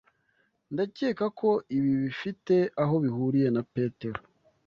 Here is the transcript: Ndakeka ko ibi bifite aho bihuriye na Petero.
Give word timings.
Ndakeka 0.73 1.25
ko 1.39 1.49
ibi 1.77 1.91
bifite 2.03 2.55
aho 2.83 2.95
bihuriye 3.03 3.47
na 3.55 3.63
Petero. 3.73 4.19